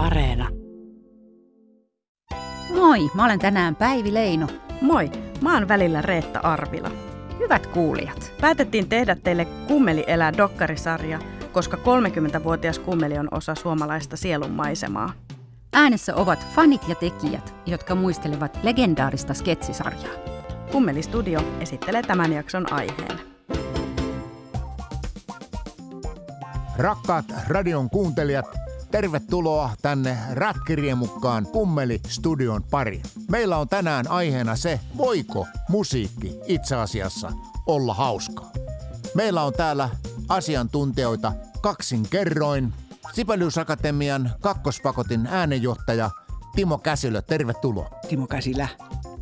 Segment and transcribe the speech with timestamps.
[0.00, 0.48] Areena.
[2.74, 4.46] Moi, mä olen tänään Päivi Leino.
[4.80, 6.90] Moi, mä oon välillä Reetta Arvila.
[7.38, 8.32] Hyvät kuulijat.
[8.40, 11.18] Päätettiin tehdä teille Kummeli elää dokkarisarja,
[11.52, 15.12] koska 30-vuotias kummeli on osa suomalaista sielun maisemaa.
[15.72, 20.14] Äänessä ovat fanit ja tekijät, jotka muistelevat legendaarista sketsisarjaa.
[20.72, 23.20] Kummeli Studio esittelee tämän jakson aiheen.
[26.76, 28.46] Rakkaat radion kuuntelijat,
[28.90, 33.02] tervetuloa tänne Rätkiriemukkaan Kummeli Studion pari.
[33.30, 37.32] Meillä on tänään aiheena se, voiko musiikki itse asiassa
[37.66, 38.52] olla hauskaa.
[39.14, 39.90] Meillä on täällä
[40.28, 42.72] asiantuntijoita kaksin kerroin.
[43.12, 46.10] Sibelius Akatemian kakkospakotin äänenjohtaja
[46.56, 47.90] Timo Käsilö, tervetuloa.
[48.08, 48.68] Timo Käsilä.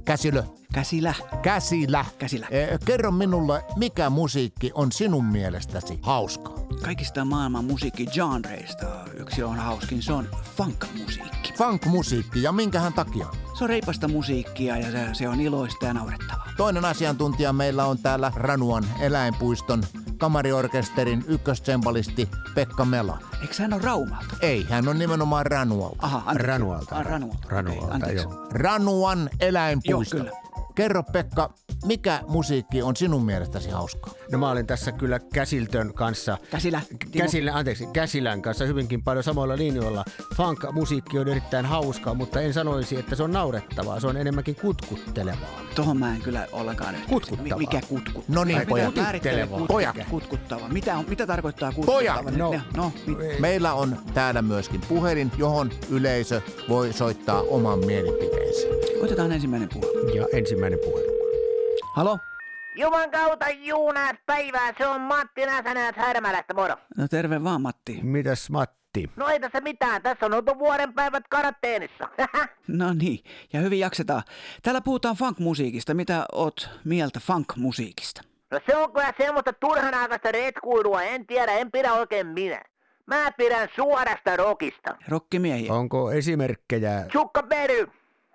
[0.05, 0.43] Käsilö,
[0.79, 1.15] Käsilä.
[1.43, 2.05] Käsilä.
[2.19, 2.47] Käsilä.
[2.51, 6.55] Eh, kerro minulle, mikä musiikki on sinun mielestäsi hauskaa?
[6.85, 11.53] Kaikista maailman musiikkigenreista yksi on hauskin, se on funk-musiikki.
[11.53, 13.27] Funk-musiikki ja minkähän takia?
[13.59, 16.49] Se on reipasta musiikkia ja se, se on iloista ja naurettavaa.
[16.57, 19.85] Toinen asiantuntija meillä on täällä Ranuan eläinpuiston
[20.19, 23.19] kamariorkesterin ykköstsembalisti Pekka Mela.
[23.43, 24.35] Eikö hän ole Raumalta?
[24.41, 25.97] Ei, hän on nimenomaan Ranualta.
[26.03, 26.47] Aha, anteeksi.
[26.47, 26.95] Ranualta.
[26.97, 27.49] Ah, Ranualta.
[27.49, 28.25] Ranualta, Okei, anteeksi.
[28.25, 28.47] joo.
[28.51, 30.17] Ranuan eläinpuisto.
[30.17, 30.48] Joo, kyllä.
[30.79, 31.51] Kerro Pekka,
[31.87, 34.13] mikä musiikki on sinun mielestäsi hauskaa?
[34.33, 36.39] No mä olen tässä kyllä Käsiltön kanssa.
[36.51, 36.81] Käsilä.
[37.19, 40.05] Käsilä, anteeksi, Käsilän kanssa hyvinkin paljon samoilla linjoilla.
[40.37, 44.01] Funk-musiikki on erittäin hauskaa, mutta en sanoisi, että se on naurettavaa.
[44.01, 45.61] Se on enemmänkin kutkuttelevaa.
[45.75, 47.07] Tohon mä en kyllä ollenkaan yhdy.
[47.07, 47.59] Kutkuttavaa.
[47.59, 48.35] Mi- Mikä kutkuttaa?
[48.35, 48.89] No niin, pojat.
[48.89, 49.67] Mitä määrittelee Kutittelevaa.
[49.67, 49.97] kut- Pojat.
[50.11, 50.69] Kutkuttava.
[50.69, 51.97] Mitä, on, mitä tarkoittaa kutkuttava?
[51.99, 52.37] Pojat.
[52.37, 52.53] No.
[52.53, 58.88] no, no mit, Meillä on täällä myöskin puhelin, johon yleisö voi soittaa oman mielipiteensä.
[59.03, 60.13] Otetaan ensimmäinen puhe.
[60.17, 61.03] Ja ensimmäinen puhe.
[61.97, 62.19] Halo?
[62.77, 66.75] Juman kautta juunaat päivää, se on Matti Näsänäät Härmälästä, moro.
[66.97, 68.01] No terve vaan Matti.
[68.03, 69.11] Mitäs Matti?
[69.17, 72.09] No ei tässä mitään, tässä on oltu vuoden päivät karanteenissa.
[72.69, 73.19] No niin,
[73.53, 74.23] ja hyvin jaksetaan.
[74.63, 75.95] Täällä puhutaan funk-musiikista.
[75.95, 78.23] Mitä oot mieltä funk-musiikista?
[78.51, 82.63] no se on kyllä semmoista turhanaikaista retkuilua, en tiedä, en pidä oikein minä.
[83.07, 84.97] Mä pidän suorasta rokista.
[85.09, 85.73] Rokkimiehiä.
[85.73, 87.87] Onko esimerkkejä Chukka Berry,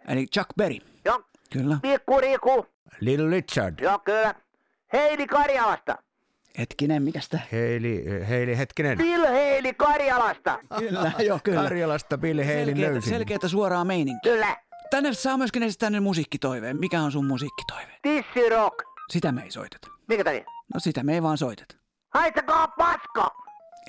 [0.08, 0.78] Eli Chuck Berry.
[1.06, 1.22] joo,
[1.54, 1.78] Kyllä.
[1.82, 2.66] Pikku Riku,
[3.00, 3.80] Little Richard?
[3.80, 4.36] joo kyllä.
[4.94, 5.98] Heili Karjalasta,
[6.60, 7.42] Hetkinen, mikäs tää?
[7.52, 8.98] Heili, Heili hetkinen.
[8.98, 11.62] Bill Heili Karjalasta, Kyllä, joo, kyllä.
[11.64, 13.10] Karjalasta Bill Heilin Selkeätä, löysin.
[13.14, 14.32] selkeätä suoraa meininkiä.
[14.34, 14.58] kyllä.
[14.92, 16.80] Tänne saa myöskin esittää nyt musiikkitoiveen.
[16.80, 18.00] Mikä on sun musiikkitoive?
[18.02, 18.76] Tissi Rock,
[19.12, 19.88] Sitä me ei soiteta.
[20.08, 20.44] mikä takia?
[20.74, 21.76] No sitä me ei vaan soiteta.
[22.14, 23.28] Haistakaa paska!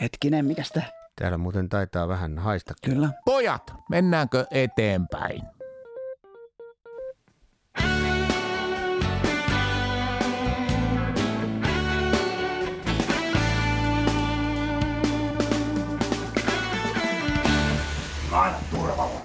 [0.01, 0.91] Hetkinen, mikäs tää?
[1.21, 2.75] Täällä muuten taitaa vähän haista.
[2.85, 3.09] Kyllä.
[3.25, 5.43] Pojat, mennäänkö eteenpäin?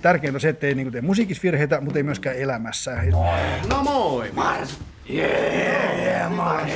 [0.01, 2.97] Tärkeintä on se, että ei niinku tee musiikissa virheitä, mutta ei myöskään elämässä.
[3.69, 4.31] No moi!
[4.31, 4.79] Mars!
[5.05, 6.71] Jee, Mars!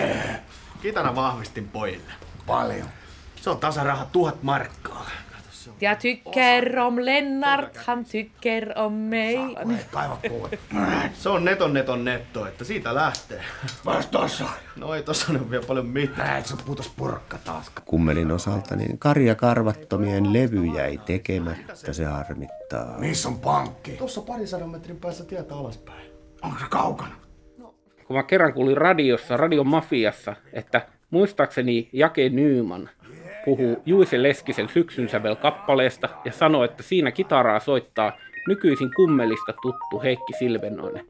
[0.81, 2.11] Kitara vahvistin pojille.
[2.45, 2.87] Paljon.
[3.35, 5.09] Se on tasaraha tuhat markkaa.
[5.83, 9.39] Jag tycker om Lennart, han tycker om mig.
[11.13, 13.43] Se on neton neton netto, että siitä lähtee.
[13.85, 14.45] Vas tossa?
[14.75, 16.39] No ei tossa ole vielä paljon mitään.
[16.39, 17.71] Et se putos purkka taas.
[17.85, 22.99] kummelin osalta, niin Karja Karvattomien levy jäi tekemättä, se harmittaa.
[22.99, 23.91] Missä on pankki?
[23.91, 26.11] Tuossa parisadan metrin päässä tietä alaspäin.
[26.41, 27.15] Onko se kaukana?
[28.07, 32.89] kun mä kerran kuulin radiossa, radion mafiassa, että muistaakseni Jake Nyman
[33.45, 35.09] puhuu Juise Leskisen Syksyn
[35.41, 38.17] kappaleesta ja sanoi, että siinä kitaraa soittaa
[38.47, 41.05] nykyisin kummelista tuttu Heikki Silvenoinen.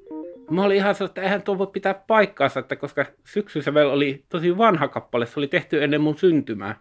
[0.50, 4.24] Mä olin ihan sellainen, että eihän tuo voi pitää paikkaansa, että koska Syksyn sävel oli
[4.30, 6.76] tosi vanha kappale, se oli tehty ennen mun syntymää.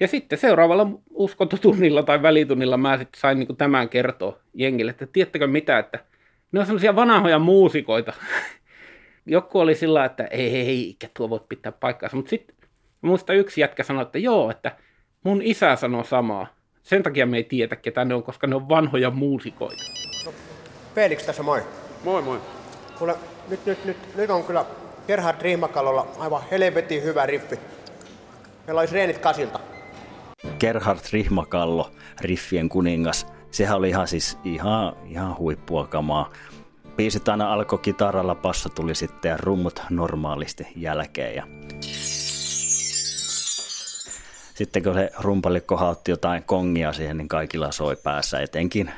[0.00, 5.46] Ja sitten seuraavalla uskontotunnilla tai välitunnilla mä sitten sain niin tämän kertoa jengille, että tiedättekö
[5.46, 5.98] mitä, että
[6.52, 8.12] ne on sellaisia vanhoja muusikoita.
[9.26, 12.16] Joku oli sillä että ei, ei, ei, tuo voi pitää paikkaansa.
[12.16, 12.56] Mutta sitten
[13.02, 14.76] muista yksi jätkä sanoi, että joo, että
[15.24, 16.46] mun isä sanoi samaa.
[16.82, 19.82] Sen takia me ei tiedä, ketä ne on, koska ne on vanhoja muusikoita.
[20.94, 21.62] Felix tässä moi.
[22.04, 22.40] Moi moi.
[22.98, 23.14] Kuule,
[23.48, 24.64] nyt, nyt, nyt, nyt on kyllä
[25.06, 27.58] Gerhard Riimakalolla aivan helvetin hyvä riffi.
[28.66, 29.60] Meillä olisi reenit kasilta.
[30.58, 31.90] Gerhard Rihmakallo,
[32.20, 33.26] riffien kuningas.
[33.50, 36.30] Sehän oli ihan siis ihan, ihan huippua kamaa.
[36.96, 41.34] Biisit aina alkoi kitaralla, basso tuli sitten ja rummut normaalisti jälkeen.
[41.34, 41.46] Ja...
[44.54, 48.90] Sitten kun se rumpali kohautti jotain kongia siihen, niin kaikilla soi päässä, etenkin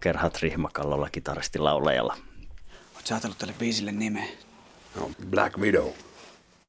[0.00, 2.16] Gerhard Rihmakallolla kitaristi laulajalla.
[3.04, 4.24] Sä ajatellut tälle biisille nimeä?
[5.00, 5.88] No, Black Widow.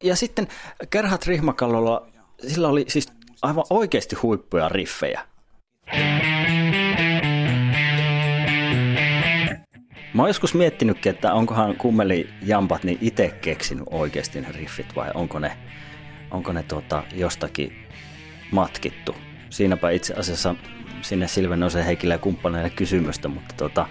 [0.04, 0.48] Ja sitten
[0.92, 2.08] Gerhard Rihmakallolla,
[2.48, 3.08] sillä oli siis
[3.42, 5.22] aivan oikeasti huippuja riffejä.
[10.14, 15.12] Mä oon joskus miettinytkin, että onkohan kummeli jampat niin itse keksinyt oikeasti ne riffit vai
[15.14, 15.58] onko ne,
[16.32, 17.89] onko ne tota jostakin
[18.52, 19.16] matkittu.
[19.50, 20.56] Siinäpä itse asiassa
[21.02, 23.88] sinne Silvenoisen Heikille ja kumppaneille kysymystä, mutta tota...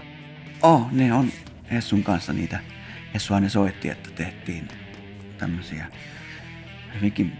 [0.61, 1.31] Oh, ne on
[1.71, 2.59] Hessun kanssa niitä.
[3.13, 4.67] Hessu aina soitti, että tehtiin
[5.37, 5.85] tämmöisiä
[6.95, 7.33] hyvinkin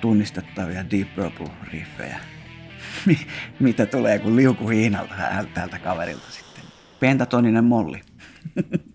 [0.00, 2.16] tunnistettavia Deep Purple-riffejä.
[3.60, 5.14] Mitä tulee kuin liuku hiinalta
[5.54, 6.64] tältä kaverilta sitten.
[7.00, 8.00] Pentatoninen molli.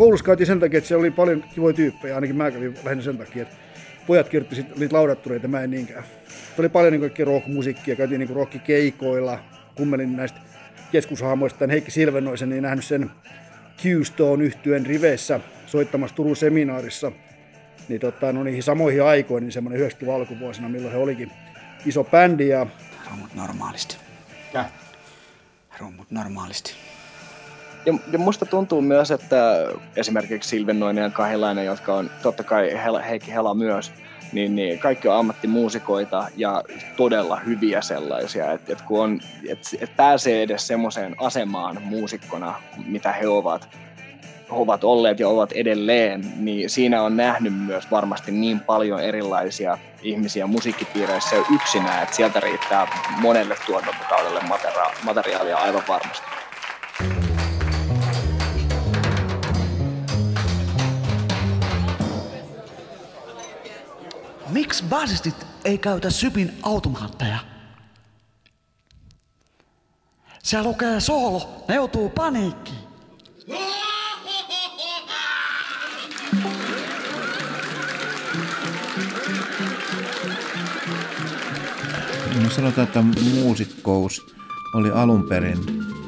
[0.00, 3.18] Koulussa käytiin sen takia, että siellä oli paljon kivoja tyyppejä, ainakin mä kävin lähinnä sen
[3.18, 3.56] takia, että
[4.06, 6.04] pojat kirjoitti sitten niitä laudattureita, mä en niinkään.
[6.58, 9.38] Oli paljon niin kaikkea rock-musiikkia, käytiin niin rockikeikoilla,
[9.74, 10.40] kummelin näistä
[10.92, 13.10] keskushaamoista tämän Heikki Silvenoisen, niin nähnyt sen
[13.82, 17.12] Q-Stone yhtyen riveissä soittamassa Turun seminaarissa.
[17.88, 21.32] Niin tota, no niihin samoihin aikoihin, niin semmoinen 90 alkuvuosina, milloin he olikin
[21.86, 22.48] iso bändi.
[22.48, 22.66] Ja...
[23.10, 23.96] Rummut normaalisti.
[24.54, 24.64] Ja?
[25.80, 26.74] Rummut normaalisti.
[27.86, 29.66] Ja, ja musta tuntuu myös, että
[29.96, 32.70] esimerkiksi Silvennoinen ja Kahilainen, jotka on totta kai
[33.08, 33.92] Heikki Hela myös,
[34.32, 36.62] niin, niin kaikki on ammattimuusikoita ja
[36.96, 42.54] todella hyviä sellaisia, että et kun on, et, et pääsee edes semmoiseen asemaan muusikkona,
[42.86, 43.68] mitä he ovat,
[44.50, 50.46] ovat olleet ja ovat edelleen, niin siinä on nähnyt myös varmasti niin paljon erilaisia ihmisiä
[50.46, 52.86] musiikkipiireissä jo yksinään, että sieltä riittää
[53.20, 54.40] monelle tuotantokaudelle
[55.04, 56.39] materiaalia aivan varmasti.
[64.60, 67.38] Miksi basistit ei käytä sypin automaatteja?
[70.42, 72.78] Siellä lukee soolo, ne joutuu paniikkiin.
[82.42, 83.02] No sanotaan, että
[83.34, 84.26] muusikkous
[84.74, 85.58] oli alun perin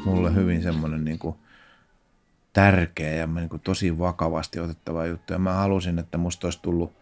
[0.05, 1.37] mulle hyvin semmoinen niin kuin
[2.53, 5.33] tärkeä ja niin kuin tosi vakavasti otettava juttu.
[5.33, 7.02] Ja mä halusin, että musta olisi tullut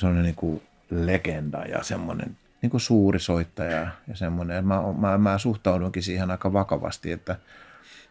[0.00, 4.66] semmoinen niin kuin legenda ja semmoinen niin kuin suuri soittaja ja semmoinen.
[4.66, 7.36] Mä, mä, mä suhtaudunkin siihen aika vakavasti, että,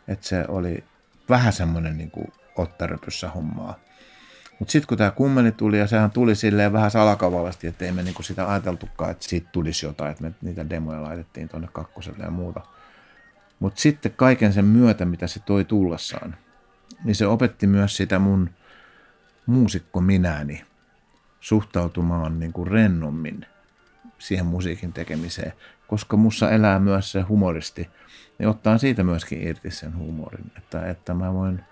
[0.07, 0.83] että se oli
[1.29, 3.79] vähän semmoinen niin kuin ottaröpyssä hommaa.
[4.59, 8.03] Mutta sitten kun tämä kummeli tuli, ja sehän tuli silleen vähän salakavallisesti, että ei me
[8.03, 12.31] niinku sitä ajateltukaan, että siitä tulisi jotain, että me niitä demoja laitettiin tuonne kakkoselle ja
[12.31, 12.61] muuta.
[13.59, 16.35] Mutta sitten kaiken sen myötä, mitä se toi tullessaan,
[17.03, 18.49] niin se opetti myös sitä mun
[19.45, 20.63] muusikko minäni
[21.39, 23.45] suhtautumaan niin kuin rennommin
[24.19, 25.53] siihen musiikin tekemiseen,
[25.87, 27.89] koska mussa elää myös se humoristi,
[28.39, 31.63] niin ottaa siitä myöskin irti sen huumorin, että, että mä voin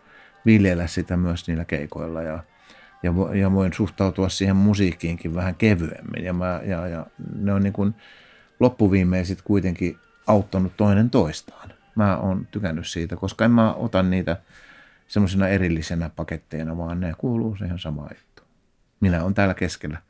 [0.45, 2.43] viljellä sitä myös niillä keikoilla ja,
[3.03, 7.05] ja, ja voin suhtautua siihen musiikkiinkin vähän kevyemmin ja, mä, ja, ja
[7.35, 7.95] ne on niin kuin
[8.59, 9.97] loppuviimein kuitenkin
[10.27, 11.69] auttanut toinen toistaan.
[11.95, 14.37] Mä oon tykännyt siitä, koska en mä ota niitä
[15.07, 18.15] semmoisena erillisenä paketteina, vaan ne kuuluu siihen samaan
[18.99, 20.01] minä olen täällä keskellä.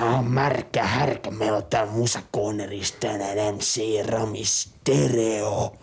[0.00, 1.30] Ah, märkä härkä.
[1.30, 5.76] Meillä on täällä musakonerissa tänään MC Rami Stereo.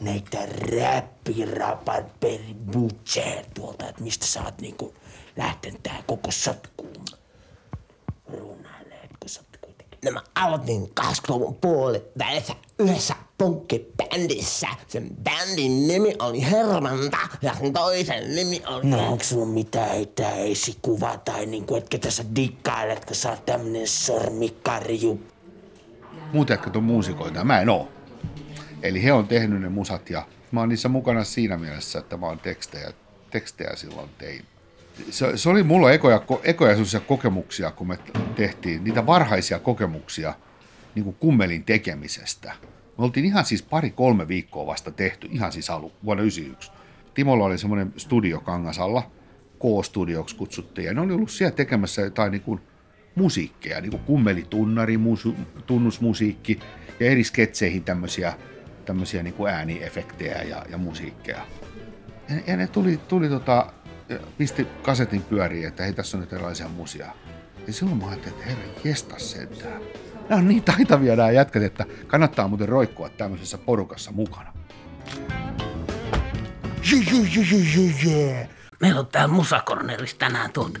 [0.00, 2.06] Näitä räppirapat
[2.72, 4.94] butcher tuolta, että mistä sä oot niinku
[5.36, 7.04] lähtenyt tää koko sotkuun.
[10.04, 14.68] Runaileetko sä No mä aloitin 20-luvun puolet välissä yhdessä punkkibändissä.
[14.88, 18.86] Sen bändin nimi oli Hermanta ja sen toisen nimi oli...
[18.86, 23.88] No onks sulla mitään heittää esikuvaa tai niinku etkä tässä dikkailet, kun sä oot tämmönen
[23.88, 25.20] sormikarju?
[26.32, 27.88] Muut jätkät on muusikoita mä en oo.
[28.82, 32.26] Eli he on tehnyt ne musat ja mä oon niissä mukana siinä mielessä, että mä
[32.26, 32.92] oon tekstejä,
[33.30, 34.44] tekstejä silloin tein
[35.10, 37.98] se, se oli mulla ekoja, ekoja kokemuksia, kun me
[38.36, 40.34] tehtiin niitä varhaisia kokemuksia
[40.94, 42.52] niin kuin kummelin tekemisestä.
[42.98, 46.72] Me oltiin ihan siis pari-kolme viikkoa vasta tehty, ihan siis alu, vuonna 1991.
[47.14, 49.10] Timolla oli semmoinen studio Kangasalla,
[49.58, 52.60] K-studioksi kutsuttiin, ja ne oli ollut siellä tekemässä jotain niin kuin
[53.14, 55.34] musiikkeja, niin kuin kummelitunnari, musu,
[55.66, 56.60] tunnusmusiikki
[57.00, 58.32] ja eri sketseihin tämmöisiä,
[58.84, 61.46] tämmöisiä niin kuin ääniefektejä ja, ja musiikkeja.
[62.28, 63.72] Ja, ja ne tuli, tuli tota,
[64.38, 67.06] pisti kasetin pyöriin, että hei tässä on nyt erilaisia musia.
[67.66, 69.82] Ja silloin mä ajattelin, että herra jesta sentään.
[70.28, 74.52] Nämä on niin taitavia nämä jätkät, että kannattaa muuten roikkua tämmöisessä porukassa mukana.
[78.80, 80.80] Meillä on täällä Musakornerissa tänään tuolta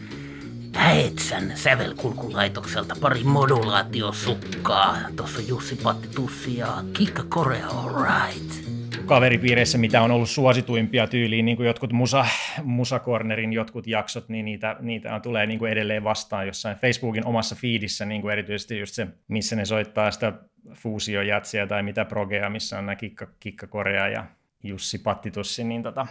[0.74, 4.98] Häetsän sävelkulkulaitokselta pari modulaatiosukkaa.
[5.16, 8.63] Tuossa on Jussi Patti Tussi ja Kikka Korea All Right.
[9.06, 12.26] Kaveripiireissä, mitä on ollut suosituimpia tyyliin, niin kuin jotkut Musa,
[12.62, 17.54] Musa Cornerin jotkut jaksot, niin niitä, niitä tulee niin kuin edelleen vastaan jossain Facebookin omassa
[17.54, 20.32] feedissä, niin kuin erityisesti just se, missä ne soittaa sitä
[20.74, 24.24] fuusiojatsia tai mitä progea, missä on nämä Kikka, Kikka Korea ja
[24.62, 26.06] Jussi Pattitussi, niin tota,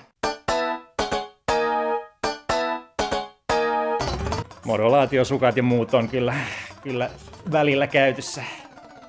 [4.65, 6.35] modulaatiosukat ja muut on kyllä,
[6.83, 7.09] kyllä
[7.51, 8.43] välillä käytössä.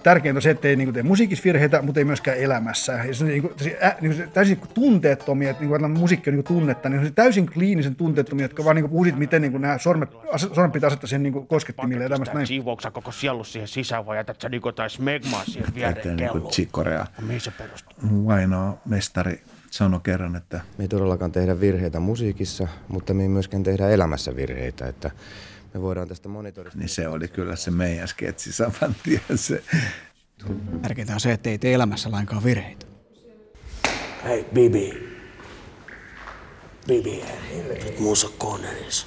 [0.05, 2.93] Tärkeintä on se, että ei niin tee musiikissa virheitä, mutta ei myöskään elämässä.
[2.93, 6.37] Ja se, niin kuin, se, ä, niin kuin, täysin tunteettomia, että niin kuin, musiikki on
[6.37, 9.63] niin kuin tunnetta, niin se täysin kliinisen tunteettomia, jotka vaan niin puhusit, miten niin kuin,
[9.63, 12.47] nämä sormet, sormet pitää asettaa siihen niin koskettimille ja tämmöistä näin.
[12.47, 16.17] Siivouksa koko sielu siihen sisään vai jätät sä niin jotain smegmaa siihen viereen Että niin
[16.17, 16.53] kuin kelloon?
[16.53, 17.07] Chikorea.
[17.27, 18.27] Mihin se perustuu?
[18.27, 23.63] Vainoa mestari sanoi kerran, että Me ei todellakaan tehdä virheitä musiikissa, mutta me ei myöskään
[23.63, 25.11] tehdä elämässä virheitä, että
[25.75, 26.79] me voidaan tästä monitorista...
[26.79, 29.21] niin se oli kyllä se meidän sketsi saman tien.
[29.35, 29.63] Se.
[30.83, 32.87] Tärkeintä on se, että ei tee elämässä lainkaan virheitä.
[34.25, 35.15] Hei, Bibi.
[36.87, 37.25] Bibi,
[37.69, 39.07] nyt Musa Corneris.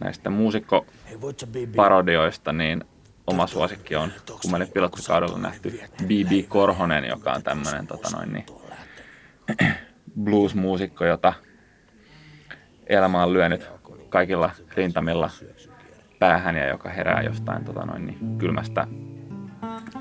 [0.00, 2.84] näistä muusikkoparodioista, niin
[3.26, 6.48] oma suosikki on kummeli pilottikaudella nähty B.B.
[6.48, 8.46] Korhonen, joka on tämmöinen tota noin, niin,
[10.24, 11.32] blues-muusikko, jota
[12.86, 13.77] elämä on lyönyt
[14.08, 15.30] kaikilla rintamilla
[16.18, 18.86] päähän ja joka herää jostain tota noin, niin, kylmästä,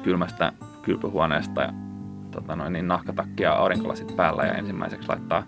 [0.03, 1.73] kylmästä kylpyhuoneesta ja
[2.31, 5.43] tota noin, niin, nahkatakkia aurinkolasit päällä ja ensimmäiseksi laittaa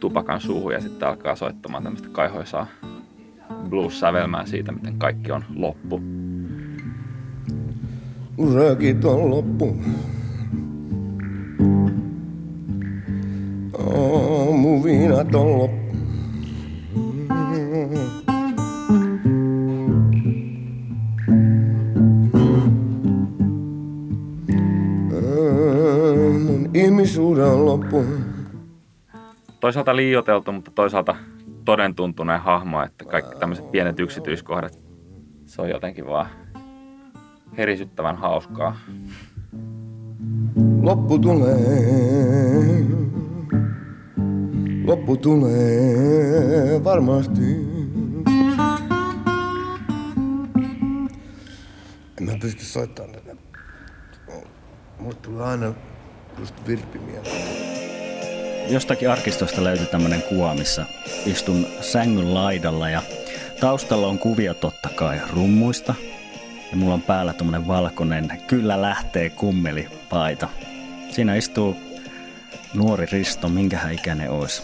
[0.00, 2.66] tupakan suuhun ja sitten alkaa soittamaan tämmöistä kaihoisaa
[3.68, 6.02] blues-sävelmää siitä, miten kaikki on loppu.
[8.54, 9.76] Röökit on loppu.
[13.78, 15.71] Aamuviinat on loppu.
[29.72, 31.16] Toisaalta liioteltu, mutta toisaalta
[31.64, 34.78] todentuntuneen hahmo, että kaikki tämmöiset pienet yksityiskohdat,
[35.46, 36.26] se on jotenkin vaan
[37.58, 38.76] herisyttävän hauskaa.
[40.82, 41.56] Loppu tulee.
[44.84, 47.42] Loppu tulee varmasti.
[52.18, 53.36] En mä pysty soittamaan tätä.
[54.98, 55.74] Mulle tulee aina
[56.38, 56.98] just virppi.
[58.72, 60.86] Jostakin arkistosta löytyi tämmöinen kuva, missä
[61.26, 63.02] istun sängyn laidalla ja
[63.60, 65.94] taustalla on kuvia totta kai rummuista.
[66.70, 70.48] Ja mulla on päällä tämmöinen valkoinen Kyllä lähtee kummeli paita.
[71.10, 71.76] Siinä istuu
[72.74, 74.62] nuori Risto, minkähän ikäinen olisi.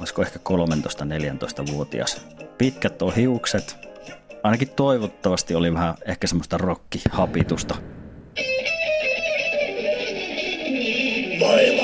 [0.00, 2.26] Olisiko ehkä 13-14-vuotias.
[2.58, 3.76] Pitkät on hiukset.
[4.42, 7.74] Ainakin toivottavasti oli vähän ehkä semmoista rokkihapitusta.
[11.40, 11.77] Voimaa.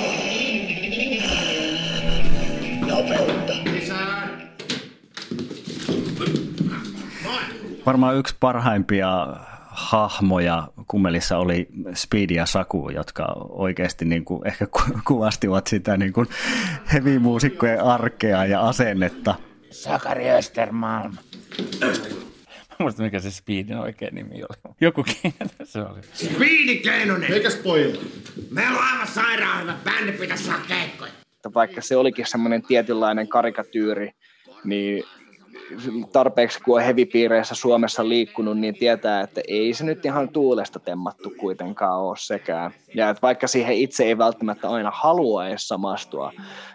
[7.86, 9.26] Varmaan yksi parhaimpia
[9.66, 16.12] hahmoja kummelissa oli Speedy ja Saku, jotka oikeasti niin kuin ehkä ku- kuvastivat sitä niin
[16.12, 16.26] kuin
[16.92, 19.34] heavy-muusikkojen arkea ja asennetta.
[19.70, 21.12] Sakari Östermalm.
[22.70, 24.74] Mä muistan, mikä se Speedin oikea nimi oli.
[24.80, 25.04] Joku
[25.64, 26.00] se oli.
[26.12, 27.32] Speedy Keinonen!
[27.32, 28.02] Eikä spoilla.
[28.50, 31.12] Meillä on aivan sairaan hyvä bändi, pitäisi saada keikkoja.
[31.54, 34.10] vaikka se olikin semmoinen tietynlainen karikatyyri,
[34.64, 35.04] niin
[36.12, 41.32] tarpeeksi kun on hevipiireissä Suomessa liikkunut, niin tietää, että ei se nyt ihan tuulesta temmattu
[41.38, 42.70] kuitenkaan ole sekään.
[42.94, 46.32] Ja että vaikka siihen itse ei välttämättä aina halua edes samastua,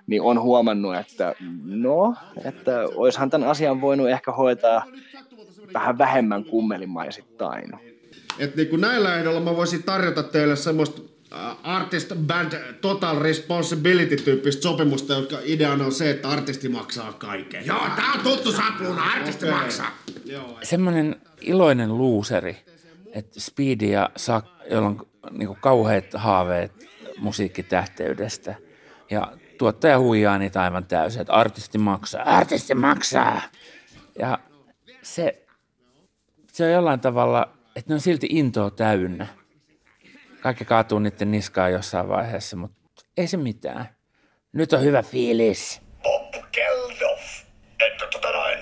[0.08, 2.16] niin on huomannut, että no,
[2.46, 4.86] että oishan tämän asian voinut ehkä hoitaa
[5.74, 7.72] vähän vähemmän kummelimaisittain.
[8.40, 11.02] Et niinku näillä ehdoilla mä voisin tarjota teille semmoista
[11.64, 17.66] artist band total responsibility tyyppistä sopimusta, jonka ideana on se, että artisti maksaa kaiken.
[17.66, 19.92] Joo, tää on tuttu sapluuna, artisti maksaa.
[20.64, 22.58] Semmoinen iloinen luuseri,
[23.14, 26.72] että Speedy ja Sak, jolla on niinku kauheat haaveet
[27.18, 28.56] musiikkitähteydestä.
[29.10, 33.42] Ja tuottaja huijaa niitä aivan täysin, että artisti maksaa, artisti maksaa.
[34.20, 34.40] Ja
[35.02, 35.46] se,
[36.52, 39.28] se on jollain tavalla, että ne on silti intoa täynnä.
[40.42, 42.78] Kaikki kaatuu niiden niskaan jossain vaiheessa, mutta
[43.18, 43.90] ei se mitään.
[44.54, 45.82] Nyt on hyvä fiilis.
[46.52, 47.22] Geldof.
[47.80, 48.60] Että tota noin,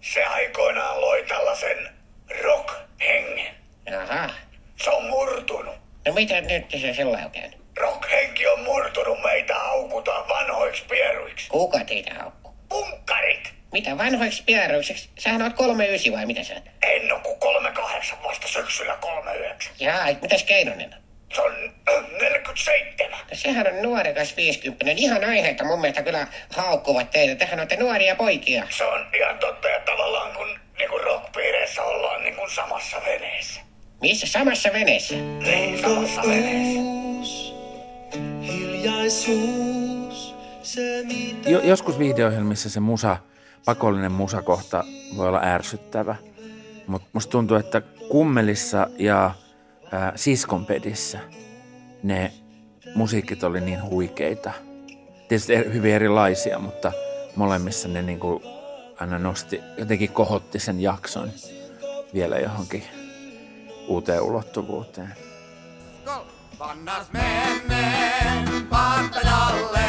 [0.00, 1.88] se aikoinaan loi tällaisen
[2.42, 3.54] rock-hengen.
[3.90, 4.30] Jaha.
[4.76, 5.74] Se on murtunut.
[6.06, 7.58] No mitä nyt se sillä on käynyt?
[7.76, 11.48] Rock-henki on murtunut, meitä haukutaan vanhoiksi pieruiksi.
[11.48, 12.54] Kuka teitä haukkuu?
[12.68, 13.54] Punkkarit.
[13.72, 15.10] Mitä vanhoiksi pieruiksi?
[15.18, 16.54] Sähän oot kolme ysi vai mitä sä?
[16.82, 19.72] En oo kuin 38 vasta syksyllä 39.
[19.80, 20.94] Jaa, mitäs Keinonen?
[20.94, 21.01] On
[22.52, 23.18] 27.
[23.30, 24.94] No sehän on nuorekas 50.
[24.96, 27.34] Ihan aiheetta mun mielestä kyllä haukkuvat teitä.
[27.34, 28.66] Tähän olette nuoria poikia.
[28.70, 33.60] Se on ihan totta ja tavallaan kun niinku rockpiireissä ollaan niinku samassa veneessä.
[34.00, 35.14] Missä samassa veneessä?
[35.14, 37.52] Niin, samassa veneessä.
[38.42, 41.50] Hiljaisuus, se mitä...
[41.50, 43.16] Jo, joskus videoohjelmissa se musa,
[43.64, 44.84] pakollinen musakohta
[45.16, 46.16] voi olla ärsyttävä.
[46.86, 49.30] Mutta musta tuntuu, että kummelissa ja
[49.92, 51.18] ää, siskonpedissä
[52.02, 52.32] ne
[52.94, 54.52] musiikit oli niin huikeita.
[55.28, 56.92] Tietysti eri- hyvin erilaisia, mutta
[57.36, 58.42] molemmissa ne niinku
[59.00, 61.30] aina nosti, jotenkin kohotti sen jakson
[62.14, 62.84] vielä johonkin
[63.88, 65.14] uuteen ulottuvuuteen.
[66.58, 69.80] Pannas menneen pantajalle,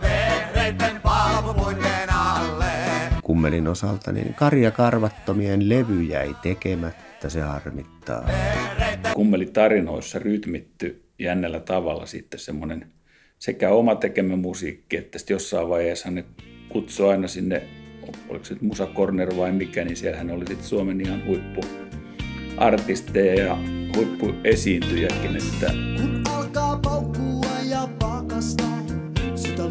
[0.00, 2.72] vehreitten palmupuiden alle.
[3.22, 8.28] Kummelin osalta niin karjakarvattomien levy jäi tekemättä, se harmittaa.
[9.14, 12.92] Kummelitarinoissa rytmitty jännällä tavalla sitten semmoinen
[13.38, 16.24] sekä oma tekemä musiikki, että sitten jossain vaiheessa ne
[16.68, 17.62] kutsui aina sinne,
[18.28, 21.60] oliko se nyt Musa Corner vai mikä, niin siellähän oli sitten Suomen ihan huippu
[22.56, 23.58] artisteja ja
[23.96, 25.70] huippuesiintyjäkin, että
[26.30, 28.64] Alkaa paukkua ja pakasta,
[29.34, 29.62] sitä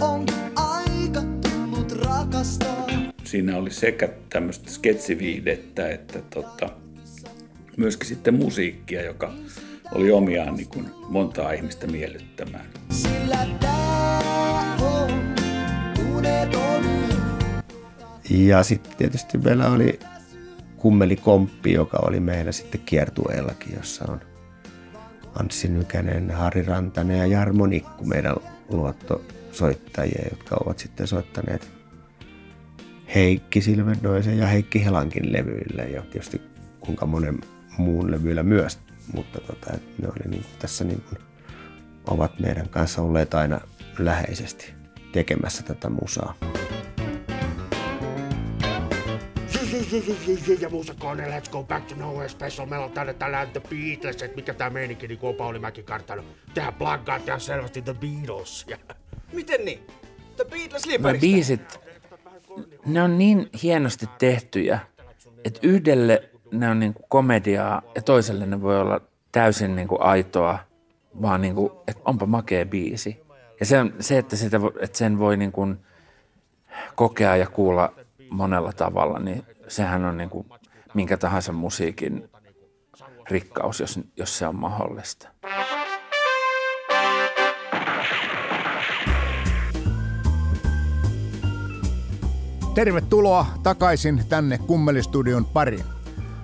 [0.00, 2.86] on aika tullut rakastaa.
[3.24, 6.70] siinä oli sekä tämmöistä sketsiviihdettä että tota,
[7.76, 9.32] myöskin sitten musiikkia, joka
[9.94, 12.64] oli omiaan niin kuin montaa ihmistä miellyttämään.
[12.90, 13.46] Sillä
[14.80, 15.10] on
[16.16, 16.84] uneton
[18.30, 19.98] Ja sitten tietysti meillä oli
[20.76, 24.20] kummelikomppi, joka oli meillä sitten kiertueellakin, jossa on
[25.34, 28.36] Anssi Nykänen, Harri Rantanen ja Jarmo Nikku, meidän
[28.68, 31.70] luottosoittajia, jotka ovat sitten soittaneet
[33.14, 36.42] Heikki Silvennoisen ja Heikki Helankin levyille ja tietysti
[36.80, 37.38] kuinka monen
[37.78, 38.78] muun levyillä myös,
[39.14, 41.18] mutta tota, ne oli niin tässä niin kuin,
[42.06, 43.60] ovat meidän kanssa olleet aina
[43.98, 44.74] läheisesti
[45.12, 46.34] tekemässä tätä musaa.
[50.60, 52.66] Ja muusakone, let's go back to nowhere special.
[52.66, 55.82] Meillä on tänne tällä The Beatles, että mikä tää meininki, niin kuin on Pauli Mäki
[55.82, 56.26] kartannut.
[56.54, 58.64] Tehdään blaggaa, tehdään selvästi The Beatles.
[58.68, 58.78] Ja...
[59.32, 59.86] Miten niin?
[60.36, 61.20] The Beatles Nämä Liveristä.
[61.20, 61.80] biisit,
[62.86, 64.78] ne on niin hienosti tehtyjä,
[65.44, 69.00] että yhdelle ne on niin kuin komediaa ja toiselle ne voi olla
[69.32, 70.58] täysin niin kuin aitoa,
[71.22, 73.22] vaan niin kuin, että onpa makea biisi.
[73.60, 75.78] Ja se, se että, sitä, että sen voi niin kuin
[76.94, 77.92] kokea ja kuulla
[78.30, 80.46] monella tavalla, niin sehän on niin kuin
[80.94, 82.30] minkä tahansa musiikin
[83.30, 85.28] rikkaus, jos, jos se on mahdollista.
[92.74, 96.01] Tervetuloa takaisin tänne Kummelistudion pariin.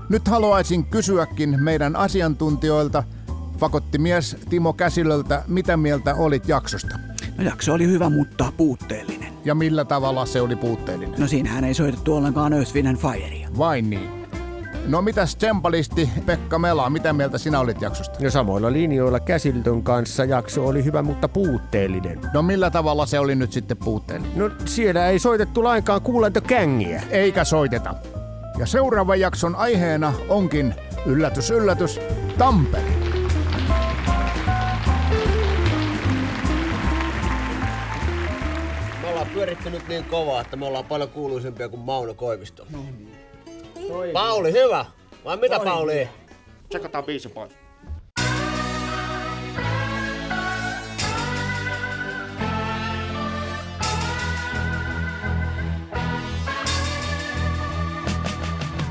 [0.09, 3.03] Nyt haluaisin kysyäkin meidän asiantuntijoilta,
[3.59, 6.99] fakottimies Timo Käsilöltä, mitä mieltä olit jaksosta?
[7.39, 9.33] No jakso oli hyvä, mutta puutteellinen.
[9.45, 11.21] Ja millä tavalla se oli puutteellinen?
[11.21, 13.49] No siinähän ei soitettu ollenkaan Earth, Wind and Firea.
[13.59, 14.11] Vain niin.
[14.87, 18.17] No mitäs tsempalisti Pekka Mela, mitä mieltä sinä olit jaksosta?
[18.21, 22.21] Ja samoilla linjoilla Käsiltön kanssa jakso oli hyvä, mutta puutteellinen.
[22.35, 24.39] No millä tavalla se oli nyt sitten puutteellinen?
[24.39, 27.03] No siellä ei soitettu lainkaan kuulento kängiä.
[27.11, 27.95] Eikä soiteta.
[28.59, 30.75] Ja seuraavan jakson aiheena onkin,
[31.07, 32.01] yllätys yllätys,
[32.39, 32.93] Tampere.
[39.03, 42.67] Me ollaan pyöritty nyt niin kovaa, että me ollaan paljon kuuluisempia kuin Mauno Koivisto.
[42.71, 43.19] No niin.
[44.13, 44.85] Pauli, hyvä.
[45.25, 45.73] Vai mitä Toimii.
[45.75, 46.09] Pauli?
[46.69, 47.53] Tsekataan biisi pois.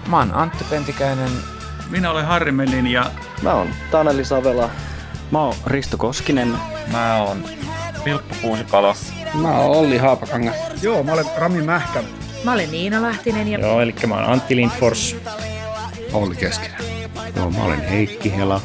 [0.07, 1.31] Mä oon Antti Pentikäinen.
[1.89, 3.11] Minä olen Harri Melin ja...
[3.41, 4.69] Mä oon Taneli Savela.
[5.31, 6.57] Mä oon Risto Koskinen.
[6.91, 7.43] Mä oon
[8.05, 8.95] Vilppu Kuusipalo.
[9.33, 10.55] Mä oon Olli Haapakangas.
[10.81, 12.03] Joo, mä olen Rami Mähkä.
[12.43, 13.59] Mä olen Niina Lahtinen ja...
[13.59, 15.15] Joo, eli mä oon Antti Lindfors.
[16.13, 16.77] Olli Keskinen.
[17.35, 18.61] Joo, mä olen Heikki Hela.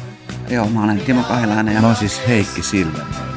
[0.49, 1.75] Joo, mä olen Timo Kahilainen.
[1.75, 1.81] Ja...
[1.81, 3.32] Mä oon siis Heikki Silvennoinen.